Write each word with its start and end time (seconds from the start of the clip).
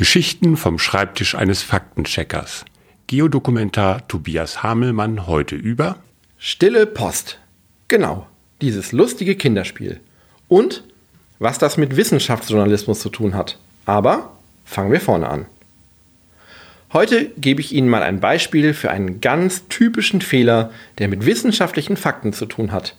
Geschichten 0.00 0.56
vom 0.56 0.78
Schreibtisch 0.78 1.34
eines 1.34 1.62
Faktencheckers. 1.62 2.64
Geodokumentar 3.06 4.08
Tobias 4.08 4.62
Hamelmann 4.62 5.26
heute 5.26 5.56
über 5.56 5.98
Stille 6.38 6.86
Post. 6.86 7.38
Genau, 7.88 8.26
dieses 8.62 8.92
lustige 8.92 9.36
Kinderspiel. 9.36 10.00
Und 10.48 10.84
was 11.38 11.58
das 11.58 11.76
mit 11.76 11.98
Wissenschaftsjournalismus 11.98 13.00
zu 13.00 13.10
tun 13.10 13.34
hat. 13.34 13.58
Aber 13.84 14.38
fangen 14.64 14.90
wir 14.90 15.02
vorne 15.02 15.28
an. 15.28 15.44
Heute 16.94 17.26
gebe 17.36 17.60
ich 17.60 17.74
Ihnen 17.74 17.90
mal 17.90 18.02
ein 18.02 18.20
Beispiel 18.20 18.72
für 18.72 18.90
einen 18.90 19.20
ganz 19.20 19.68
typischen 19.68 20.22
Fehler, 20.22 20.70
der 20.96 21.08
mit 21.08 21.26
wissenschaftlichen 21.26 21.98
Fakten 21.98 22.32
zu 22.32 22.46
tun 22.46 22.72
hat. 22.72 22.96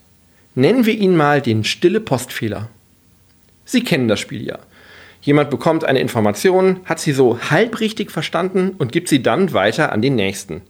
Nennen 0.53 0.85
wir 0.85 0.93
ihn 0.93 1.15
mal 1.15 1.41
den 1.41 1.63
stille 1.63 1.99
Postfehler. 1.99 2.69
Sie 3.65 3.83
kennen 3.83 4.07
das 4.07 4.19
Spiel 4.19 4.45
ja. 4.45 4.59
Jemand 5.21 5.49
bekommt 5.51 5.85
eine 5.85 5.99
Information, 5.99 6.79
hat 6.85 6.99
sie 6.99 7.11
so 7.11 7.39
halbrichtig 7.39 8.09
verstanden 8.11 8.71
und 8.77 8.91
gibt 8.91 9.07
sie 9.07 9.21
dann 9.21 9.53
weiter 9.53 9.91
an 9.91 10.01
den 10.01 10.15
nächsten. 10.15 10.61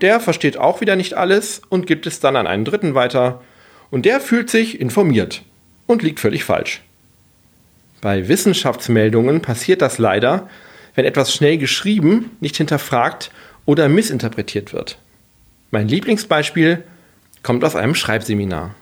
Der 0.00 0.20
versteht 0.20 0.56
auch 0.56 0.80
wieder 0.80 0.96
nicht 0.96 1.14
alles 1.14 1.62
und 1.68 1.86
gibt 1.86 2.06
es 2.06 2.20
dann 2.20 2.36
an 2.36 2.46
einen 2.46 2.64
dritten 2.64 2.94
weiter 2.94 3.42
und 3.90 4.04
der 4.04 4.20
fühlt 4.20 4.50
sich 4.50 4.80
informiert 4.80 5.42
und 5.86 6.02
liegt 6.02 6.20
völlig 6.20 6.44
falsch. 6.44 6.82
Bei 8.00 8.28
Wissenschaftsmeldungen 8.28 9.42
passiert 9.42 9.82
das 9.82 9.98
leider, 9.98 10.48
wenn 10.94 11.04
etwas 11.04 11.32
schnell 11.32 11.58
geschrieben, 11.58 12.30
nicht 12.40 12.56
hinterfragt 12.56 13.30
oder 13.64 13.88
missinterpretiert 13.88 14.72
wird. 14.72 14.98
Mein 15.70 15.88
Lieblingsbeispiel 15.88 16.84
kommt 17.42 17.64
aus 17.64 17.76
einem 17.76 17.94
Schreibseminar. 17.94 18.74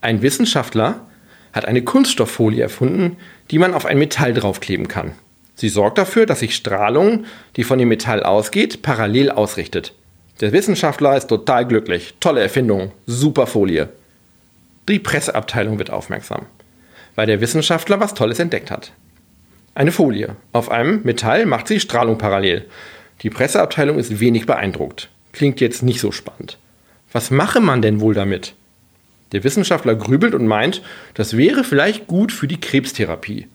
Ein 0.00 0.20
Wissenschaftler 0.20 1.06
hat 1.54 1.64
eine 1.64 1.82
Kunststofffolie 1.82 2.62
erfunden, 2.62 3.16
die 3.50 3.58
man 3.58 3.72
auf 3.72 3.86
ein 3.86 3.98
Metall 3.98 4.34
draufkleben 4.34 4.88
kann. 4.88 5.12
Sie 5.54 5.68
sorgt 5.68 5.98
dafür, 5.98 6.26
dass 6.26 6.40
sich 6.40 6.56
Strahlung, 6.56 7.24
die 7.56 7.64
von 7.64 7.78
dem 7.78 7.88
Metall 7.88 8.24
ausgeht, 8.24 8.82
parallel 8.82 9.30
ausrichtet. 9.30 9.94
Der 10.40 10.52
Wissenschaftler 10.52 11.16
ist 11.16 11.28
total 11.28 11.64
glücklich. 11.64 12.14
Tolle 12.18 12.42
Erfindung. 12.42 12.90
Super 13.06 13.46
Folie. 13.46 13.88
Die 14.88 14.98
Presseabteilung 14.98 15.78
wird 15.78 15.90
aufmerksam, 15.90 16.46
weil 17.14 17.26
der 17.26 17.40
Wissenschaftler 17.40 18.00
was 18.00 18.14
Tolles 18.14 18.40
entdeckt 18.40 18.72
hat. 18.72 18.92
Eine 19.76 19.92
Folie. 19.92 20.36
Auf 20.52 20.70
einem 20.70 21.02
Metall 21.04 21.46
macht 21.46 21.68
sie 21.68 21.78
Strahlung 21.78 22.18
parallel. 22.18 22.66
Die 23.22 23.30
Presseabteilung 23.30 23.98
ist 23.98 24.18
wenig 24.18 24.44
beeindruckt. 24.44 25.08
Klingt 25.32 25.60
jetzt 25.60 25.84
nicht 25.84 26.00
so 26.00 26.10
spannend. 26.10 26.58
Was 27.12 27.30
mache 27.30 27.60
man 27.60 27.80
denn 27.80 28.00
wohl 28.00 28.14
damit? 28.14 28.54
Der 29.32 29.44
Wissenschaftler 29.44 29.94
grübelt 29.94 30.34
und 30.34 30.46
meint, 30.46 30.82
das 31.14 31.36
wäre 31.36 31.64
vielleicht 31.64 32.06
gut 32.06 32.32
für 32.32 32.46
die 32.46 32.60
Krebstherapie. 32.60 33.48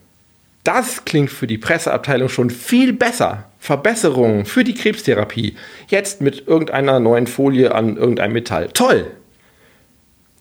Das 0.64 1.06
klingt 1.06 1.32
für 1.32 1.48
die 1.48 1.58
Presseabteilung 1.58 2.30
schon 2.30 2.50
viel 2.50 2.94
besser. 2.94 3.46
Verbesserungen 3.60 4.46
für 4.46 4.64
die 4.64 4.74
Krebstherapie. 4.74 5.56
Jetzt 5.88 6.22
mit 6.22 6.48
irgendeiner 6.48 7.00
neuen 7.00 7.28
Folie 7.28 7.74
an 7.74 7.98
irgendeinem 7.98 8.34
Metall. 8.34 8.70
Toll! 8.74 9.08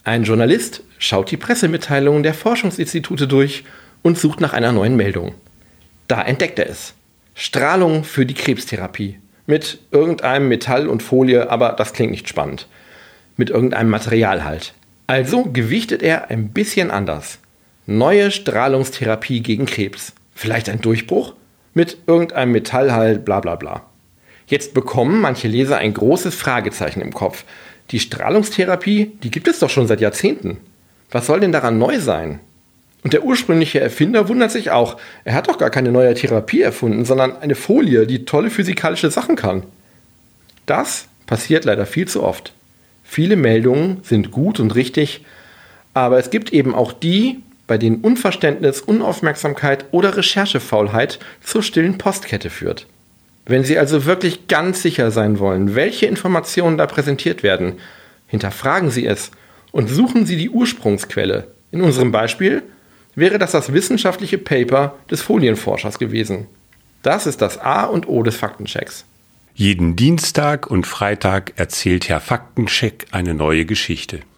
Ein 0.05 0.25
Journalist 0.25 0.83
schaut 0.99 1.31
die 1.31 1.37
Pressemitteilungen 1.37 2.23
der 2.23 2.35
Forschungsinstitute 2.35 3.29
durch 3.29 3.65
und 4.03 4.19
sucht 4.19 4.41
nach 4.41 4.53
einer 4.53 4.73
neuen 4.73 4.97
Meldung. 4.97 5.35
Da 6.07 6.23
entdeckt 6.23 6.59
er 6.59 6.69
es. 6.69 6.95
Strahlung 7.35 8.05
für 8.05 8.25
die 8.25 8.35
Krebstherapie. 8.35 9.19
Mit 9.47 9.79
irgendeinem 9.91 10.49
Metall 10.49 10.89
und 10.89 11.03
Folie, 11.03 11.51
aber 11.51 11.73
das 11.73 11.93
klingt 11.93 12.11
nicht 12.11 12.29
spannend. 12.29 12.67
Mit 13.37 13.51
irgendeinem 13.51 13.91
Material 13.91 14.45
halt. 14.45 14.75
Also 15.09 15.45
gewichtet 15.45 16.03
er 16.03 16.29
ein 16.29 16.51
bisschen 16.51 16.91
anders. 16.91 17.39
Neue 17.87 18.31
Strahlungstherapie 18.31 19.41
gegen 19.41 19.65
Krebs. 19.65 20.13
Vielleicht 20.35 20.69
ein 20.69 20.83
Durchbruch? 20.83 21.33
Mit 21.73 21.97
irgendeinem 22.07 22.53
Metallhalt, 22.53 23.25
bla 23.25 23.41
bla 23.41 23.57
bla. 23.57 23.87
Jetzt 24.49 24.75
bekommen 24.75 25.23
manche 25.23 25.49
Leser 25.49 25.79
ein 25.79 25.95
großes 25.95 26.35
Fragezeichen 26.35 27.01
im 27.01 27.15
Kopf. 27.15 27.45
Die 27.91 28.01
Strahlungstherapie, 28.01 29.13
die 29.23 29.31
gibt 29.31 29.49
es 29.49 29.61
doch 29.61 29.71
schon 29.71 29.87
seit 29.87 30.03
Jahrzehnten. 30.03 30.59
Was 31.11 31.25
soll 31.25 31.41
denn 31.41 31.53
daran 31.53 31.79
neu 31.79 32.01
sein? 32.01 32.41
Und 33.03 33.15
der 33.15 33.25
ursprüngliche 33.25 33.81
Erfinder 33.81 34.29
wundert 34.29 34.51
sich 34.51 34.71
auch. 34.73 35.01
Er 35.25 35.33
hat 35.33 35.49
doch 35.49 35.57
gar 35.57 35.71
keine 35.71 35.91
neue 35.91 36.13
Therapie 36.13 36.61
erfunden, 36.61 37.07
sondern 37.07 37.35
eine 37.41 37.55
Folie, 37.55 38.07
die 38.07 38.27
tolle 38.27 38.51
physikalische 38.51 39.11
Sachen 39.11 39.37
kann. 39.37 39.63
Das 40.67 41.09
passiert 41.25 41.65
leider 41.65 41.87
viel 41.87 42.07
zu 42.07 42.23
oft. 42.23 42.53
Viele 43.11 43.37
Meldungen 43.37 44.01
sind 44.03 44.31
gut 44.31 44.61
und 44.61 44.75
richtig, 44.75 45.25
aber 45.95 46.19
es 46.19 46.29
gibt 46.29 46.53
eben 46.53 46.75
auch 46.75 46.93
die, 46.93 47.43
bei 47.67 47.79
denen 47.79 48.03
Unverständnis, 48.03 48.83
Unaufmerksamkeit 48.83 49.87
oder 49.93 50.19
Recherchefaulheit 50.19 51.19
zur 51.43 51.63
stillen 51.63 51.97
Postkette 51.97 52.51
führt. 52.51 52.87
Wenn 53.47 53.65
Sie 53.65 53.79
also 53.79 54.05
wirklich 54.05 54.47
ganz 54.47 54.83
sicher 54.83 55.11
sein 55.11 55.39
wollen, 55.39 55.75
welche 55.75 56.05
Informationen 56.05 56.77
da 56.77 56.87
präsentiert 56.87 57.43
werden, 57.43 57.79
hinterfragen 58.27 58.91
Sie 58.91 59.07
es 59.07 59.31
und 59.73 59.89
suchen 59.89 60.27
Sie 60.27 60.37
die 60.37 60.51
Ursprungsquelle. 60.51 61.49
In 61.73 61.81
unserem 61.81 62.13
Beispiel 62.13 62.63
wäre 63.15 63.39
das 63.39 63.53
das 63.53 63.73
wissenschaftliche 63.73 64.37
Paper 64.37 64.97
des 65.11 65.23
Folienforschers 65.23 65.99
gewesen. 65.99 66.47
Das 67.03 67.27
ist 67.27 67.41
das 67.41 67.59
A 67.59 67.85
und 67.85 68.07
O 68.07 68.23
des 68.23 68.37
Faktenchecks. 68.37 69.07
Jeden 69.59 69.97
Dienstag 69.97 70.71
und 70.71 70.87
Freitag 70.87 71.55
erzählt 71.57 72.09
Herr 72.09 72.21
Faktencheck 72.21 73.09
eine 73.11 73.35
neue 73.35 73.67
Geschichte. 73.67 74.21